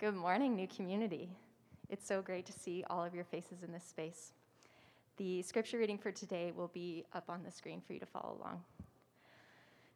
[0.00, 1.28] Good morning, new community.
[1.88, 4.32] It's so great to see all of your faces in this space.
[5.18, 8.36] The scripture reading for today will be up on the screen for you to follow
[8.40, 8.60] along.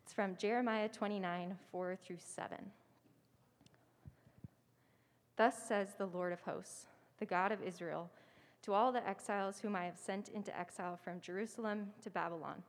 [0.04, 2.58] It's from Jeremiah 29 4 through 7.
[5.37, 6.87] Thus says the Lord of hosts,
[7.19, 8.08] the God of Israel,
[8.62, 12.62] to all the exiles whom I have sent into exile from Jerusalem to Babylon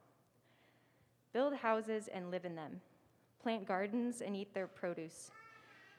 [1.31, 2.81] Build houses and live in them,
[3.39, 5.29] plant gardens and eat their produce.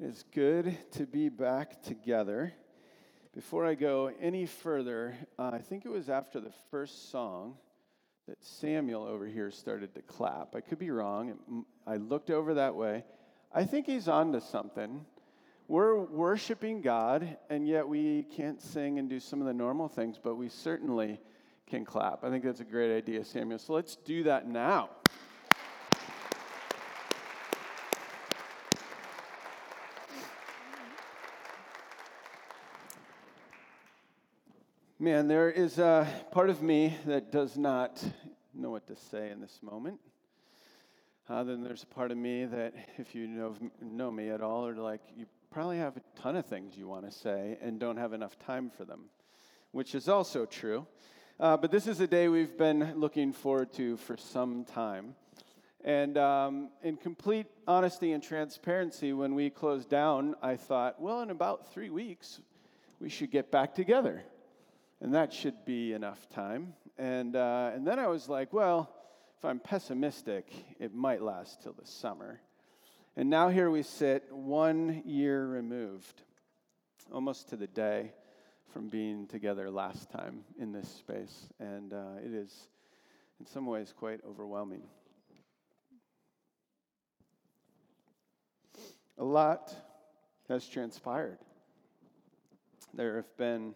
[0.00, 2.52] It is good to be back together.
[3.34, 7.56] Before I go any further, uh, I think it was after the first song
[8.28, 10.54] that Samuel over here started to clap.
[10.54, 11.64] I could be wrong.
[11.84, 13.02] I looked over that way.
[13.52, 15.04] I think he's on to something.
[15.66, 20.16] We're worshiping God, and yet we can't sing and do some of the normal things,
[20.22, 21.18] but we certainly
[21.66, 22.22] can clap.
[22.22, 23.58] I think that's a great idea, Samuel.
[23.58, 24.90] So let's do that now.
[35.08, 38.04] Man, there is a part of me that does not
[38.52, 39.98] know what to say in this moment.
[41.30, 44.66] Uh, then there's a part of me that, if you know, know me at all,
[44.66, 47.96] are like, you probably have a ton of things you want to say and don't
[47.96, 49.04] have enough time for them,
[49.72, 50.86] which is also true.
[51.40, 55.14] Uh, but this is a day we've been looking forward to for some time.
[55.82, 61.30] And um, in complete honesty and transparency, when we closed down, I thought, well, in
[61.30, 62.40] about three weeks,
[63.00, 64.22] we should get back together
[65.00, 66.74] and that should be enough time.
[66.98, 68.90] And, uh, and then I was like, well,
[69.36, 70.50] if I'm pessimistic,
[70.80, 72.40] it might last till the summer.
[73.16, 76.22] And now here we sit, one year removed,
[77.12, 78.12] almost to the day
[78.72, 81.46] from being together last time in this space.
[81.60, 82.68] And uh, it is,
[83.40, 84.82] in some ways, quite overwhelming.
[89.18, 89.72] A lot
[90.48, 91.38] has transpired.
[92.94, 93.74] There have been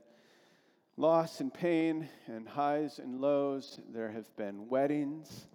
[0.97, 3.81] loss and pain and highs and lows.
[3.93, 5.47] There have been weddings,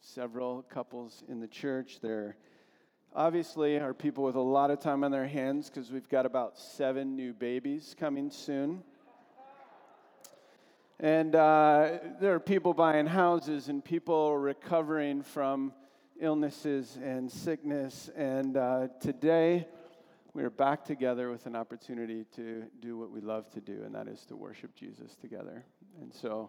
[0.00, 2.00] several couples in the church.
[2.00, 2.36] There
[3.14, 6.58] obviously are people with a lot of time on their hands because we've got about
[6.58, 8.82] seven new babies coming soon.
[10.98, 15.72] And uh, there are people buying houses and people recovering from
[16.20, 18.10] illnesses and sickness.
[18.16, 19.66] And uh, today,
[20.34, 23.94] we are back together with an opportunity to do what we love to do, and
[23.94, 25.62] that is to worship Jesus together.
[26.00, 26.48] And so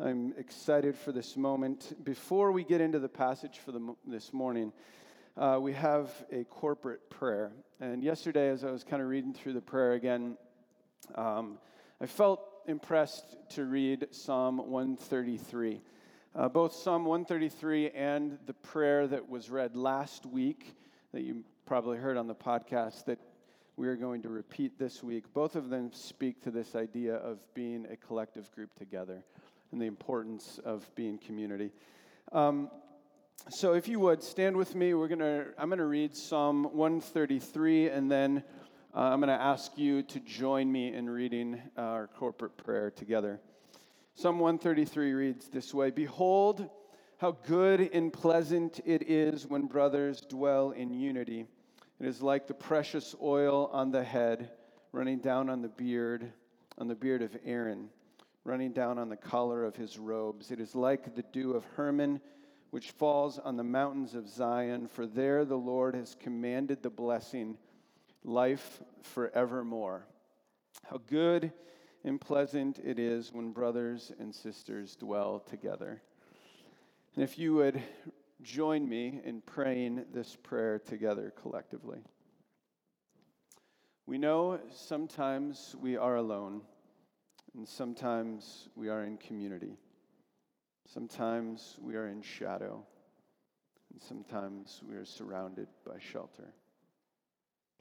[0.00, 2.04] I'm excited for this moment.
[2.04, 4.72] Before we get into the passage for the, this morning,
[5.36, 7.52] uh, we have a corporate prayer.
[7.80, 10.36] And yesterday, as I was kind of reading through the prayer again,
[11.14, 11.58] um,
[12.00, 15.80] I felt impressed to read Psalm 133.
[16.34, 20.74] Uh, both Psalm 133 and the prayer that was read last week
[21.12, 23.20] that you probably heard on the podcast that
[23.76, 25.32] we are going to repeat this week.
[25.32, 29.22] Both of them speak to this idea of being a collective group together
[29.70, 31.70] and the importance of being community.
[32.32, 32.72] Um,
[33.50, 35.44] so, if you would stand with me, we're gonna.
[35.56, 38.42] I'm gonna read Psalm 133, and then
[38.92, 43.38] uh, I'm gonna ask you to join me in reading our corporate prayer together.
[44.16, 46.68] Psalm 133 reads this way: Behold,
[47.18, 51.46] how good and pleasant it is when brothers dwell in unity.
[52.00, 54.50] It is like the precious oil on the head,
[54.90, 56.32] running down on the beard,
[56.78, 57.90] on the beard of Aaron,
[58.44, 60.50] running down on the collar of his robes.
[60.50, 62.22] It is like the dew of Hermon,
[62.70, 67.58] which falls on the mountains of Zion, for there the Lord has commanded the blessing,
[68.24, 70.06] life forevermore.
[70.88, 71.52] How good
[72.02, 76.00] and pleasant it is when brothers and sisters dwell together.
[77.14, 77.82] And if you would
[78.42, 82.00] join me in praying this prayer together collectively.
[84.06, 86.62] We know sometimes we are alone,
[87.54, 89.76] and sometimes we are in community.
[90.86, 92.84] Sometimes we are in shadow,
[93.92, 96.52] and sometimes we are surrounded by shelter.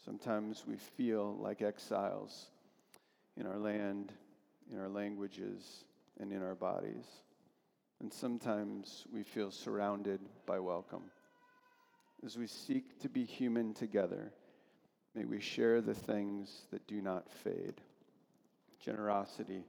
[0.04, 2.52] Sometimes we feel like exiles
[3.36, 4.14] in our land,
[4.72, 5.84] in our languages,
[6.20, 7.06] and in our bodies.
[8.00, 11.04] And sometimes we feel surrounded by welcome.
[12.26, 14.32] As we seek to be human together,
[15.16, 17.82] May we share the things that do not fade
[18.80, 19.66] generosity,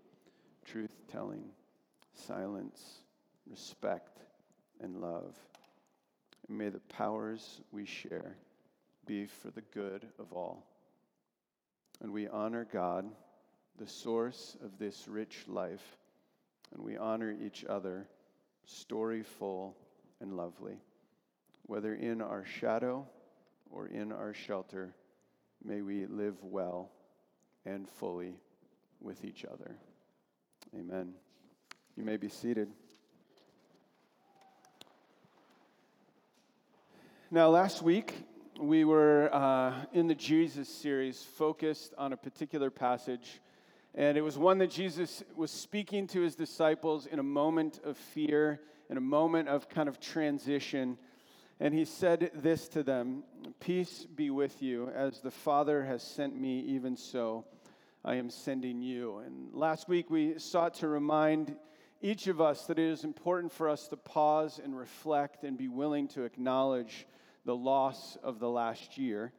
[0.64, 1.42] truth telling,
[2.14, 3.00] silence,
[3.50, 4.20] respect,
[4.80, 5.34] and love.
[6.46, 8.36] And may the powers we share
[9.06, 10.64] be for the good of all.
[12.00, 13.06] And we honor God,
[13.76, 15.96] the source of this rich life,
[16.72, 18.06] and we honor each other,
[18.70, 19.74] storyful
[20.20, 20.78] and lovely.
[21.66, 23.06] Whether in our shadow
[23.70, 24.94] or in our shelter,
[25.64, 26.90] may we live well
[27.64, 28.34] and fully
[29.00, 29.76] with each other.
[30.74, 31.14] Amen.
[31.96, 32.68] You may be seated.
[37.30, 38.12] Now, last week,
[38.60, 43.40] we were uh, in the Jesus series focused on a particular passage,
[43.94, 47.96] and it was one that Jesus was speaking to his disciples in a moment of
[47.96, 50.96] fear, in a moment of kind of transition.
[51.58, 53.24] And he said this to them
[53.58, 57.44] Peace be with you, as the Father has sent me, even so
[58.04, 59.18] I am sending you.
[59.18, 61.56] And last week we sought to remind
[62.00, 65.68] each of us that it is important for us to pause and reflect and be
[65.68, 67.06] willing to acknowledge
[67.44, 69.32] the loss of the last year,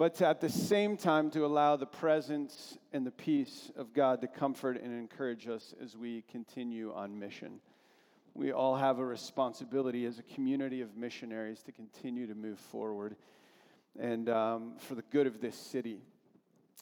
[0.00, 4.26] but at the same time to allow the presence and the peace of God to
[4.26, 7.60] comfort and encourage us as we continue on mission.
[8.32, 13.14] We all have a responsibility as a community of missionaries to continue to move forward
[13.98, 15.98] and um, for the good of this city.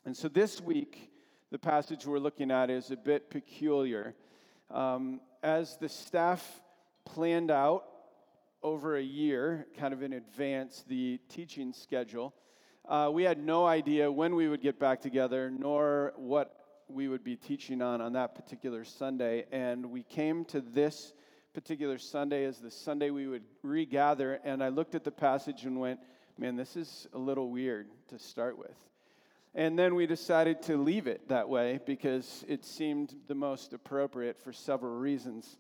[0.04, 1.10] And so this week,
[1.50, 4.14] the passage we're looking at is a bit peculiar.
[4.70, 6.62] Um, as the staff
[7.04, 7.82] planned out
[8.62, 12.32] over a year, kind of in advance, the teaching schedule.
[12.88, 16.54] Uh, we had no idea when we would get back together, nor what
[16.88, 19.44] we would be teaching on on that particular Sunday.
[19.52, 21.12] And we came to this
[21.52, 24.40] particular Sunday as the Sunday we would regather.
[24.42, 26.00] And I looked at the passage and went,
[26.38, 28.74] man, this is a little weird to start with.
[29.54, 34.40] And then we decided to leave it that way because it seemed the most appropriate
[34.42, 35.58] for several reasons.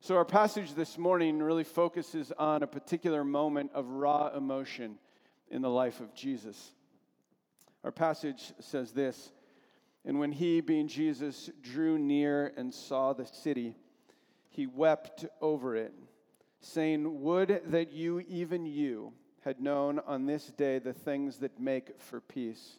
[0.00, 4.98] So, our passage this morning really focuses on a particular moment of raw emotion
[5.50, 6.72] in the life of Jesus.
[7.84, 9.32] Our passage says this
[10.04, 13.76] And when he, being Jesus, drew near and saw the city,
[14.50, 15.92] he wept over it,
[16.60, 19.12] saying, Would that you, even you,
[19.42, 22.78] had known on this day the things that make for peace,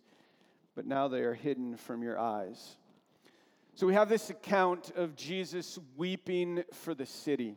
[0.76, 2.76] but now they are hidden from your eyes.
[3.76, 7.56] So we have this account of Jesus weeping for the city.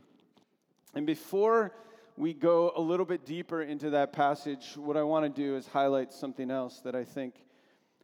[0.95, 1.75] And before
[2.17, 5.67] we go a little bit deeper into that passage, what I want to do is
[5.67, 7.35] highlight something else that I think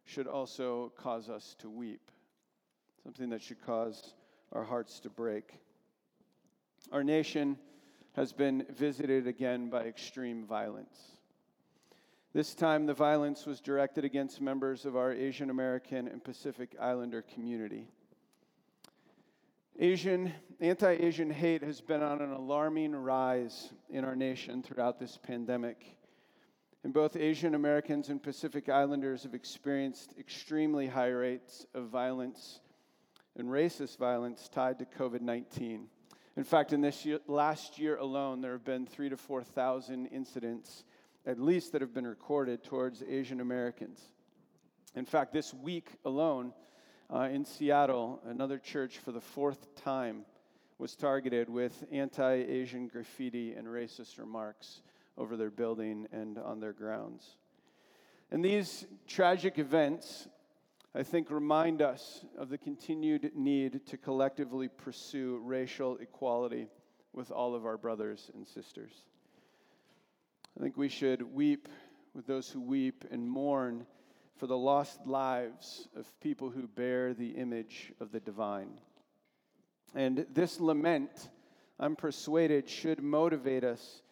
[0.05, 2.11] should also cause us to weep,
[3.03, 4.15] something that should cause
[4.53, 5.53] our hearts to break.
[6.91, 7.59] Our nation
[8.15, 10.97] has been visited again by extreme violence.
[12.33, 17.23] This time, the violence was directed against members of our Asian American and Pacific Islander
[17.23, 17.89] community.
[19.81, 25.17] Asian, anti Asian hate has been on an alarming rise in our nation throughout this
[25.17, 25.97] pandemic.
[26.83, 32.59] And both Asian Americans and Pacific Islanders have experienced extremely high rates of violence
[33.37, 35.87] and racist violence tied to COVID 19.
[36.37, 40.83] In fact, in this year, last year alone, there have been three to 4,000 incidents,
[41.25, 44.01] at least, that have been recorded towards Asian Americans.
[44.97, 46.53] In fact, this week alone,
[47.11, 50.27] uh, in Seattle, another church for the fourth time
[50.79, 54.83] was targeted with anti Asian graffiti and racist remarks
[55.17, 57.37] over their building and on their grounds.
[58.31, 60.29] And these tragic events,
[60.95, 66.69] I think, remind us of the continued need to collectively pursue racial equality
[67.15, 68.93] with all of our brothers and sisters.
[70.59, 71.69] I think we should weep
[72.15, 73.87] with those who weep and mourn
[74.38, 78.71] for the lost lives of people who bear the image of the divine.
[79.95, 81.28] And this lament,
[81.78, 84.02] I'm persuaded, should motivate us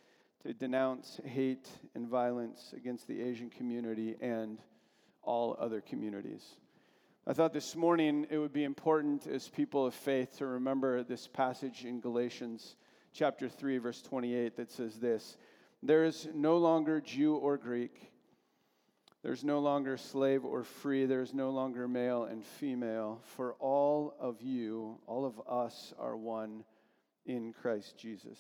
[0.42, 4.59] to denounce hate and violence against the Asian community and
[5.23, 6.45] all other communities.
[7.26, 11.26] I thought this morning it would be important as people of faith to remember this
[11.26, 12.76] passage in Galatians
[13.12, 15.37] chapter 3 verse 28 that says this,
[15.83, 18.11] there is no longer Jew or Greek,
[19.26, 21.04] there's no longer slave or free.
[21.04, 23.21] There's no longer male and female.
[23.35, 26.62] For all of you, all of us are one
[27.25, 28.38] in Christ Jesus.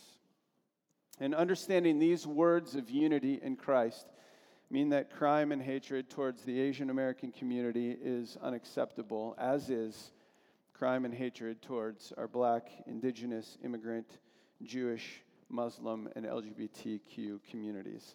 [1.18, 4.06] And understanding these words of unity in Christ
[4.70, 10.12] mean that crime and hatred towards the Asian American community is unacceptable, as is
[10.72, 14.20] crime and hatred towards our black, indigenous, immigrant,
[14.62, 18.14] Jewish, Muslim, and LGBTQ communities.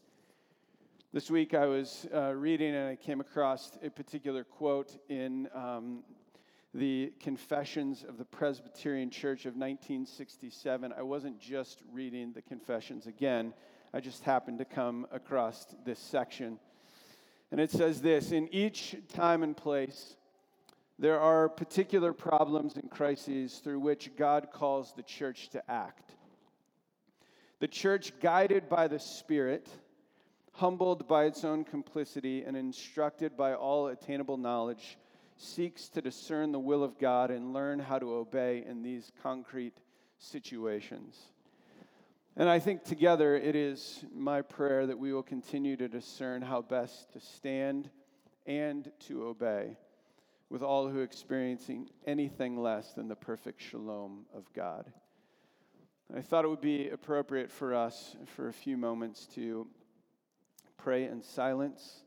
[1.13, 6.03] This week I was uh, reading and I came across a particular quote in um,
[6.73, 10.93] the Confessions of the Presbyterian Church of 1967.
[10.97, 13.53] I wasn't just reading the Confessions again,
[13.93, 16.57] I just happened to come across this section.
[17.51, 20.15] And it says this In each time and place,
[20.97, 26.13] there are particular problems and crises through which God calls the church to act.
[27.59, 29.67] The church, guided by the Spirit,
[30.53, 34.97] humbled by its own complicity, and instructed by all attainable knowledge,
[35.37, 39.77] seeks to discern the will of God and learn how to obey in these concrete
[40.19, 41.19] situations.
[42.37, 46.61] And I think together it is my prayer that we will continue to discern how
[46.61, 47.89] best to stand
[48.45, 49.77] and to obey
[50.49, 54.91] with all who are experiencing anything less than the perfect shalom of God.
[56.15, 59.65] I thought it would be appropriate for us for a few moments to
[60.83, 62.01] pray in silence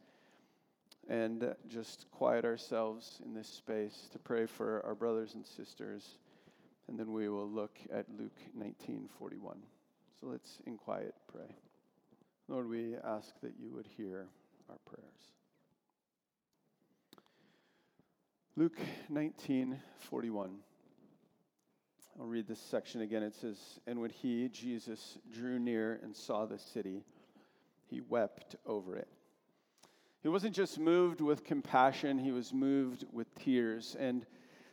[1.08, 6.18] and just quiet ourselves in this space to pray for our brothers and sisters.
[6.88, 9.58] And then we will look at Luke 19 41.
[10.20, 11.54] So let's in quiet pray.
[12.48, 14.26] Lord, we ask that you would hear
[14.68, 15.08] our prayers.
[18.56, 18.78] Luke
[19.08, 20.50] 19 41.
[22.18, 23.22] I'll read this section again.
[23.22, 27.02] It says, And when he, Jesus, drew near and saw the city,
[27.94, 29.06] he wept over it.
[30.20, 33.94] He wasn't just moved with compassion, he was moved with tears.
[33.96, 34.26] And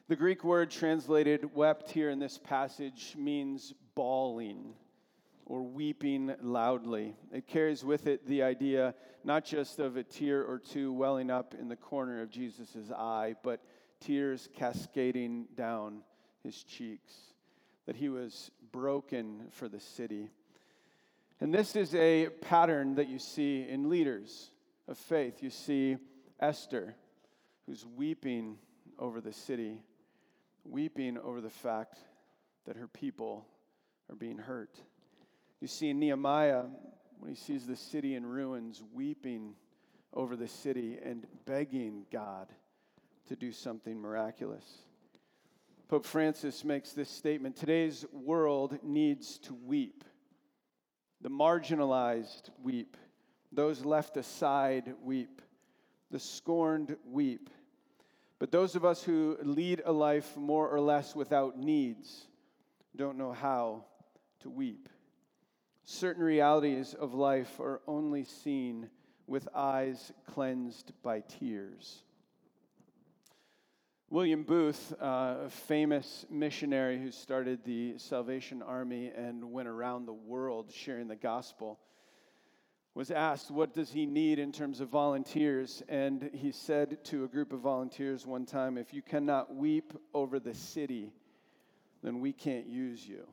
[0.07, 4.73] the Greek word translated wept here in this passage means bawling
[5.45, 7.15] or weeping loudly.
[7.31, 11.53] It carries with it the idea not just of a tear or two welling up
[11.53, 13.61] in the corner of Jesus' eye, but
[13.99, 16.01] tears cascading down
[16.43, 17.13] his cheeks,
[17.85, 20.31] that he was broken for the city.
[21.41, 24.51] And this is a pattern that you see in leaders
[24.87, 25.41] of faith.
[25.41, 25.97] You see
[26.39, 26.93] Esther,
[27.65, 28.57] who's weeping
[28.99, 29.81] over the city,
[30.63, 31.97] weeping over the fact
[32.67, 33.47] that her people
[34.07, 34.79] are being hurt.
[35.61, 36.65] You see Nehemiah,
[37.17, 39.55] when he sees the city in ruins, weeping
[40.13, 42.49] over the city and begging God
[43.29, 44.65] to do something miraculous.
[45.87, 50.03] Pope Francis makes this statement Today's world needs to weep.
[51.21, 52.97] The marginalized weep.
[53.51, 55.41] Those left aside weep.
[56.09, 57.49] The scorned weep.
[58.39, 62.27] But those of us who lead a life more or less without needs
[62.95, 63.85] don't know how
[64.39, 64.89] to weep.
[65.83, 68.89] Certain realities of life are only seen
[69.27, 72.03] with eyes cleansed by tears.
[74.11, 80.69] William Booth, a famous missionary who started the Salvation Army and went around the world
[80.69, 81.79] sharing the gospel,
[82.93, 85.81] was asked, What does he need in terms of volunteers?
[85.87, 90.41] And he said to a group of volunteers one time, If you cannot weep over
[90.41, 91.13] the city,
[92.03, 93.25] then we can't use you.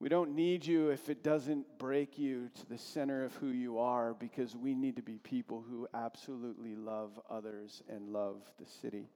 [0.00, 3.80] We don't need you if it doesn't break you to the center of who you
[3.80, 9.10] are, because we need to be people who absolutely love others and love the city.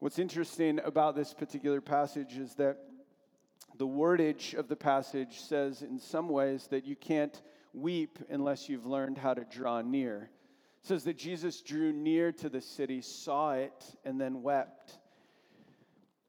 [0.00, 2.78] What's interesting about this particular passage is that
[3.76, 7.38] the wordage of the passage says, in some ways, that you can't
[7.74, 10.30] weep unless you've learned how to draw near.
[10.82, 14.98] It says that Jesus drew near to the city, saw it, and then wept.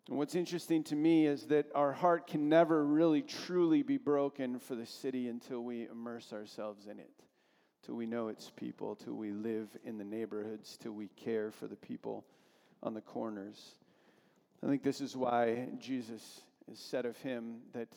[0.09, 4.59] And what's interesting to me is that our heart can never really truly be broken
[4.59, 7.23] for the city until we immerse ourselves in it,
[7.85, 11.67] till we know its people, till we live in the neighborhoods, till we care for
[11.67, 12.25] the people
[12.83, 13.75] on the corners.
[14.63, 17.89] I think this is why Jesus is said of him that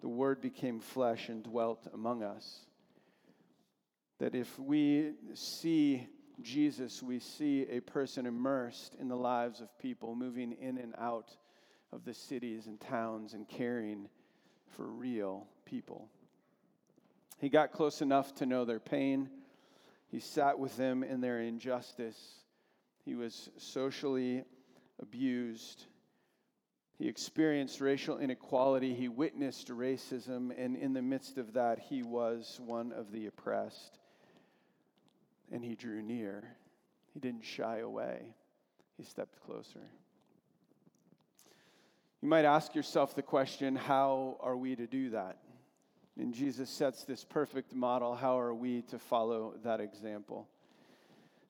[0.00, 2.60] the Word became flesh and dwelt among us.
[4.18, 6.06] That if we see
[6.42, 11.36] Jesus, we see a person immersed in the lives of people, moving in and out
[11.92, 14.08] of the cities and towns and caring
[14.76, 16.08] for real people.
[17.38, 19.30] He got close enough to know their pain.
[20.10, 22.18] He sat with them in their injustice
[23.08, 24.44] he was socially
[25.00, 25.86] abused.
[26.98, 28.92] He experienced racial inequality.
[28.92, 30.52] He witnessed racism.
[30.62, 33.98] And in the midst of that, he was one of the oppressed.
[35.50, 36.44] And he drew near.
[37.14, 38.34] He didn't shy away,
[38.98, 39.80] he stepped closer.
[42.20, 45.38] You might ask yourself the question how are we to do that?
[46.18, 48.14] And Jesus sets this perfect model.
[48.14, 50.46] How are we to follow that example?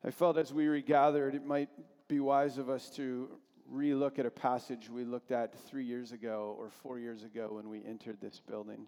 [0.05, 1.71] I felt as we regathered, it might
[2.07, 3.29] be wise of us to
[3.73, 7.69] relook at a passage we looked at three years ago or four years ago when
[7.69, 8.87] we entered this building.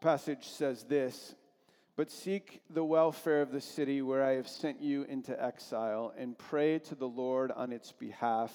[0.00, 1.34] The passage says this
[1.96, 6.38] But seek the welfare of the city where I have sent you into exile, and
[6.38, 8.52] pray to the Lord on its behalf,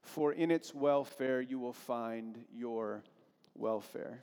[0.00, 3.02] for in its welfare you will find your
[3.56, 4.22] welfare.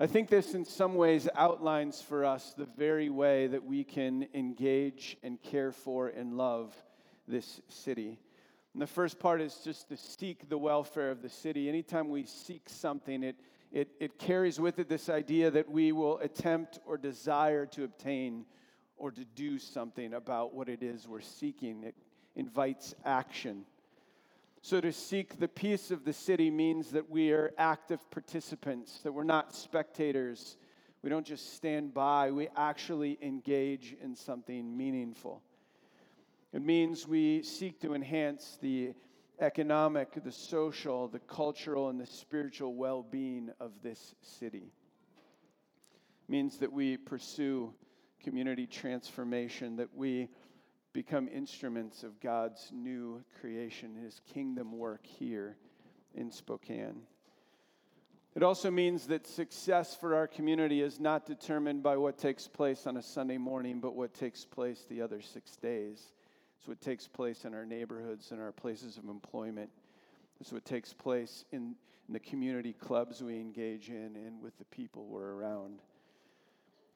[0.00, 4.26] I think this, in some ways, outlines for us the very way that we can
[4.32, 6.74] engage and care for and love
[7.28, 8.18] this city.
[8.72, 11.68] And the first part is just to seek the welfare of the city.
[11.68, 13.36] Anytime we seek something, it
[13.72, 18.44] it, it carries with it this idea that we will attempt or desire to obtain
[18.96, 21.84] or to do something about what it is we're seeking.
[21.84, 21.94] It
[22.34, 23.64] invites action.
[24.62, 29.12] So, to seek the peace of the city means that we are active participants, that
[29.12, 30.58] we're not spectators.
[31.02, 35.42] We don't just stand by, we actually engage in something meaningful.
[36.52, 38.92] It means we seek to enhance the
[39.40, 44.72] economic, the social, the cultural, and the spiritual well being of this city.
[46.28, 47.72] It means that we pursue
[48.22, 50.28] community transformation, that we
[50.92, 55.56] become instruments of God's new creation, His kingdom work here
[56.14, 57.02] in Spokane.
[58.34, 62.86] It also means that success for our community is not determined by what takes place
[62.86, 66.12] on a Sunday morning, but what takes place the other six days.
[66.58, 69.70] It's what takes place in our neighborhoods and our places of employment.
[70.40, 71.74] It's what takes place in,
[72.06, 75.80] in the community clubs we engage in and with the people we're around.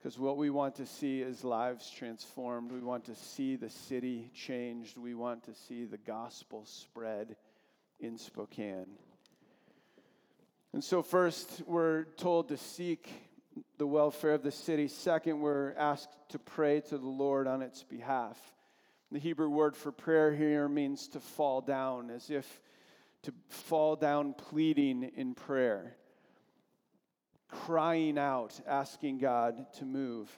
[0.05, 2.71] Because what we want to see is lives transformed.
[2.71, 4.99] We want to see the city changed.
[4.99, 7.37] We want to see the gospel spread
[8.01, 8.99] in Spokane.
[10.75, 13.09] And so, first, we're told to seek
[13.79, 14.89] the welfare of the city.
[14.89, 18.37] Second, we're asked to pray to the Lord on its behalf.
[19.11, 22.61] The Hebrew word for prayer here means to fall down, as if
[23.23, 25.97] to fall down pleading in prayer,
[27.63, 30.31] crying out, asking God to move.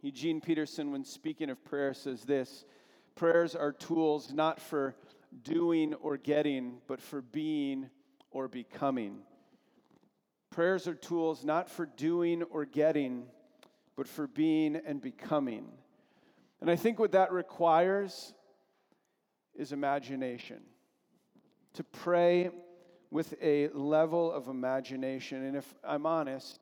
[0.00, 2.64] Eugene Peterson, when speaking of prayer, says this
[3.14, 4.94] prayers are tools not for
[5.42, 7.88] doing or getting, but for being
[8.30, 9.18] or becoming.
[10.50, 13.26] Prayers are tools not for doing or getting,
[13.96, 15.66] but for being and becoming.
[16.60, 18.32] And I think what that requires
[19.54, 20.60] is imagination.
[21.74, 22.50] To pray
[23.14, 25.44] with a level of imagination.
[25.44, 26.58] And if I'm honest,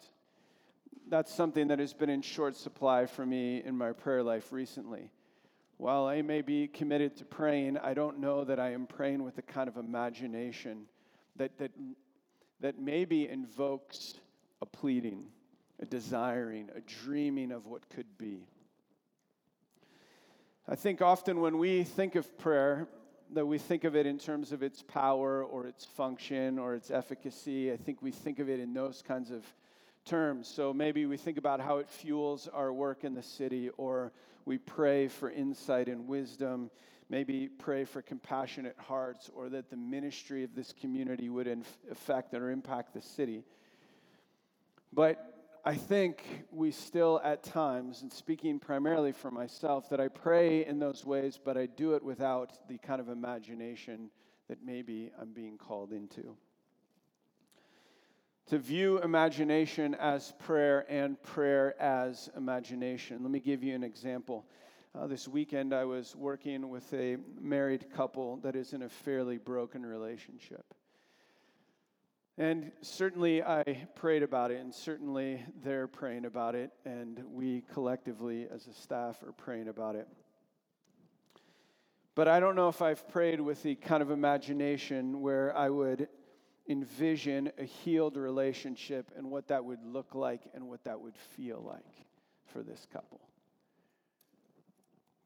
[1.09, 5.09] that's something that has been in short supply for me in my prayer life recently.
[5.79, 9.37] While I may be committed to praying, I don't know that I am praying with
[9.37, 10.83] the kind of imagination
[11.37, 11.71] that, that,
[12.61, 14.21] that maybe invokes
[14.61, 15.25] a pleading,
[15.81, 18.47] a desiring, a dreaming of what could be.
[20.69, 22.89] I think often when we think of prayer,
[23.33, 26.91] that we think of it in terms of its power or its function or its
[26.91, 27.73] efficacy.
[27.73, 29.45] I think we think of it in those kinds of
[30.05, 30.49] terms.
[30.49, 34.13] So maybe we think about how it fuels our work in the city, or
[34.45, 36.71] we pray for insight and wisdom,
[37.09, 42.35] maybe pray for compassionate hearts, or that the ministry of this community would inf- affect
[42.35, 43.45] or impact the city.
[44.93, 45.32] But
[45.65, 50.81] I think we still at times, and speaking primarily for myself, that I pray in
[50.81, 54.11] those ways, but I do it without the kind of imagination
[54.49, 56.37] that maybe I'm being called into.
[58.47, 63.23] To view imagination as prayer and prayer as imagination.
[63.23, 64.45] Let me give you an example.
[64.97, 69.39] Uh, this weekend, I was working with a married couple that is in a fairly
[69.39, 70.75] broken relationship.
[72.39, 78.47] And certainly I prayed about it, and certainly they're praying about it, and we collectively
[78.51, 80.09] as a staff are praying about it.
[82.15, 86.09] But I don't know if I've prayed with the kind of imagination where I would
[86.69, 91.63] envision a healed relationship and what that would look like and what that would feel
[91.67, 92.07] like
[92.47, 93.21] for this couple.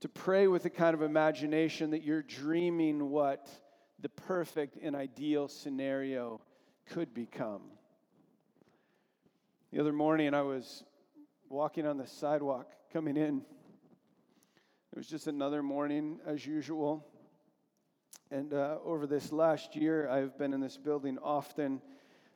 [0.01, 3.49] To pray with the kind of imagination that you're dreaming what
[4.01, 6.41] the perfect and ideal scenario
[6.87, 7.63] could become.
[9.73, 10.85] The other morning, I was
[11.49, 13.43] walking on the sidewalk coming in.
[14.93, 17.07] It was just another morning as usual.
[18.31, 21.81] And uh, over this last year, I've been in this building often,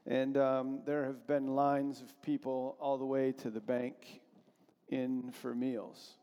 [0.06, 4.20] and um, there have been lines of people all the way to the bank
[4.88, 6.16] in for meals.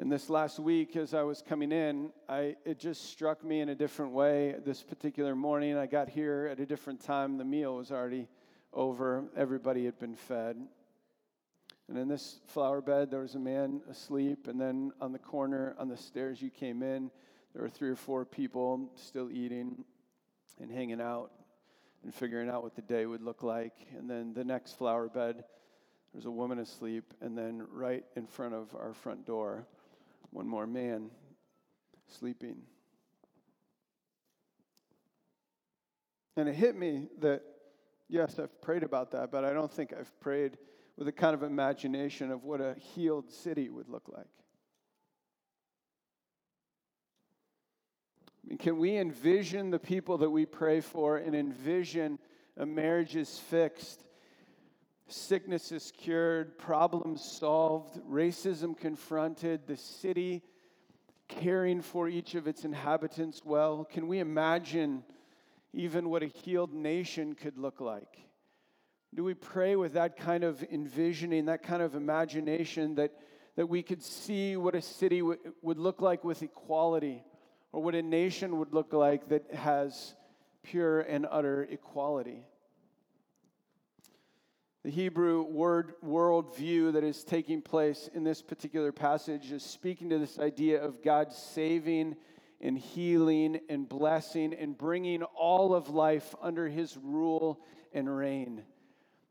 [0.00, 3.68] And this last week, as I was coming in, I, it just struck me in
[3.68, 4.54] a different way.
[4.64, 7.36] This particular morning, I got here at a different time.
[7.36, 8.26] The meal was already
[8.72, 10.56] over, everybody had been fed.
[11.86, 14.48] And in this flower bed, there was a man asleep.
[14.48, 17.10] And then on the corner, on the stairs you came in,
[17.52, 19.84] there were three or four people still eating
[20.58, 21.30] and hanging out
[22.04, 23.74] and figuring out what the day would look like.
[23.98, 25.44] And then the next flower bed,
[26.14, 29.66] there's a woman asleep, and then right in front of our front door,
[30.30, 31.10] one more man
[32.08, 32.62] sleeping.
[36.36, 37.42] And it hit me that,
[38.08, 40.56] yes, I've prayed about that, but I don't think I've prayed
[40.96, 44.26] with a kind of imagination of what a healed city would look like.
[48.44, 52.18] I mean, can we envision the people that we pray for and envision
[52.56, 54.04] a marriage is fixed,
[55.12, 60.42] sickness is cured, problems solved, racism confronted, the city
[61.28, 63.84] caring for each of its inhabitants well?
[63.84, 65.04] Can we imagine
[65.72, 68.18] even what a healed nation could look like?
[69.14, 73.12] Do we pray with that kind of envisioning, that kind of imagination that,
[73.56, 77.24] that we could see what a city w- would look like with equality,
[77.72, 80.14] or what a nation would look like that has
[80.62, 82.44] pure and utter equality?
[84.82, 90.18] The Hebrew word worldview that is taking place in this particular passage is speaking to
[90.18, 92.16] this idea of God saving
[92.62, 97.60] and healing and blessing and bringing all of life under his rule
[97.92, 98.62] and reign.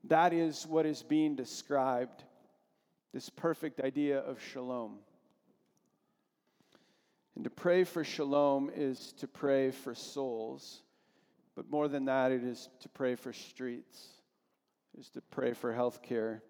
[0.04, 2.24] That is what is being described
[3.12, 5.00] this perfect idea of shalom.
[7.34, 10.84] And to pray for shalom is to pray for souls,
[11.56, 14.19] but more than that, it is to pray for streets
[14.98, 16.42] is to pray for health care,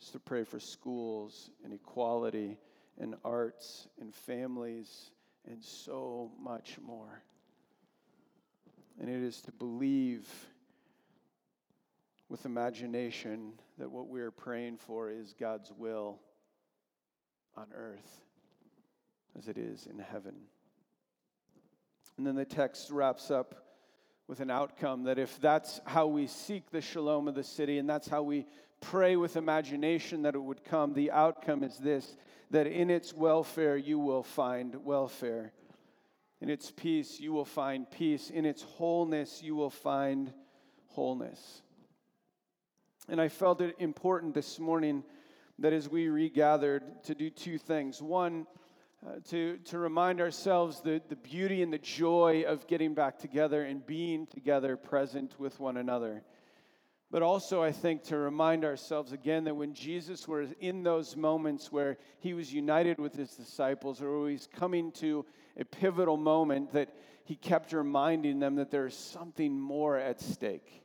[0.00, 2.58] is to pray for schools and equality
[2.98, 5.10] and arts and families
[5.50, 7.22] and so much more.
[9.00, 10.26] And it is to believe
[12.28, 16.18] with imagination that what we are praying for is God's will
[17.56, 18.20] on earth
[19.36, 20.34] as it is in heaven.
[22.16, 23.67] And then the text wraps up
[24.28, 27.88] with an outcome that if that's how we seek the shalom of the city and
[27.88, 28.46] that's how we
[28.82, 32.16] pray with imagination that it would come, the outcome is this
[32.50, 35.52] that in its welfare you will find welfare.
[36.40, 38.30] In its peace you will find peace.
[38.30, 40.32] In its wholeness you will find
[40.88, 41.62] wholeness.
[43.08, 45.04] And I felt it important this morning
[45.58, 48.02] that as we regathered to do two things.
[48.02, 48.46] One,
[49.06, 53.62] uh, to, to remind ourselves the, the beauty and the joy of getting back together
[53.62, 56.22] and being together present with one another.
[57.10, 61.72] But also, I think, to remind ourselves again that when Jesus was in those moments
[61.72, 65.24] where he was united with his disciples, or he's coming to
[65.56, 70.82] a pivotal moment, that he kept reminding them that there is something more at stake.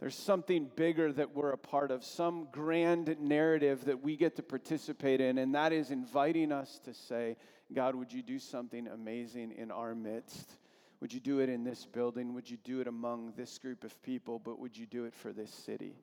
[0.00, 4.42] There's something bigger that we're a part of, some grand narrative that we get to
[4.42, 7.36] participate in, and that is inviting us to say,
[7.74, 10.56] God, would you do something amazing in our midst?
[11.00, 12.32] Would you do it in this building?
[12.32, 14.38] Would you do it among this group of people?
[14.38, 15.94] But would you do it for this city?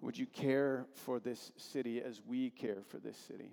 [0.00, 3.50] Would you care for this city as we care for this city?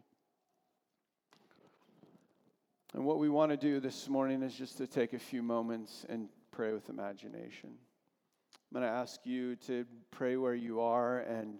[2.94, 6.06] And what we want to do this morning is just to take a few moments
[6.08, 7.72] and pray with imagination.
[8.74, 11.60] I'm going to ask you to pray where you are and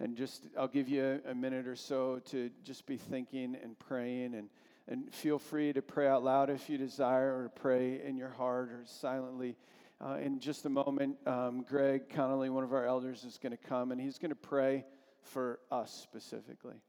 [0.00, 4.34] and just I'll give you a, minute or so to just be thinking and praying
[4.34, 4.48] and
[4.88, 8.70] and feel free to pray out loud if you desire or pray in your heart
[8.70, 9.56] or silently.
[10.04, 13.68] Uh, in just a moment, um, Greg Connolly, one of our elders, is going to
[13.68, 14.84] come and he's going to pray
[15.22, 16.80] for us specifically.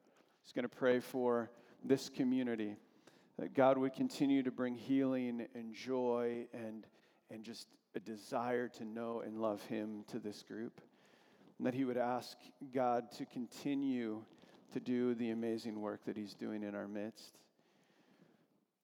[0.44, 1.52] He's going to pray for
[1.84, 2.76] this community
[3.38, 6.88] that God would continue to bring healing and joy and
[7.30, 10.82] and just a desire to know and love Him to this group.
[11.58, 12.38] And that He would ask
[12.74, 14.24] God to continue
[14.74, 17.40] to do the amazing work that He's doing in our midst.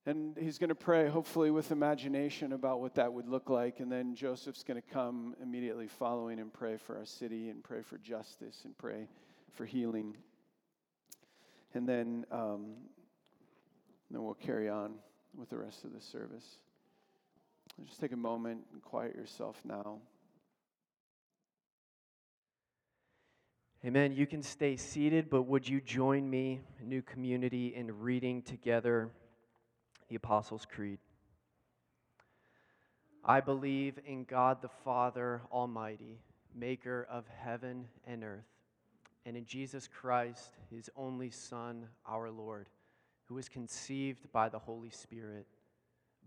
[0.08, 3.80] And he's going to pray, hopefully, with imagination about what that would look like.
[3.80, 7.82] And then Joseph's going to come immediately following and pray for our city and pray
[7.82, 9.08] for justice and pray
[9.54, 10.16] for healing.
[11.74, 12.74] And then, um,
[14.12, 14.94] then we'll carry on
[15.36, 16.60] with the rest of the service.
[17.84, 20.00] Just take a moment and quiet yourself now.
[23.86, 24.14] Amen.
[24.14, 29.12] You can stay seated, but would you join me, new community, in reading together
[30.10, 30.98] the Apostles' Creed?
[33.24, 36.20] I believe in God the Father Almighty,
[36.56, 38.48] maker of heaven and earth,
[39.26, 42.70] and in Jesus Christ, his only Son, our Lord,
[43.26, 45.46] who was conceived by the Holy Spirit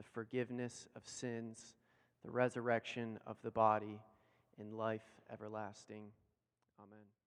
[0.00, 1.74] the forgiveness of sins,
[2.24, 4.00] the resurrection of the body,
[4.58, 6.06] and life everlasting.
[6.78, 7.19] Amen.